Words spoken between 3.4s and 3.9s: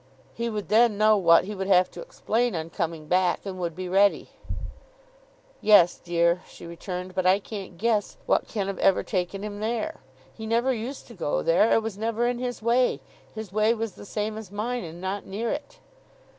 and would be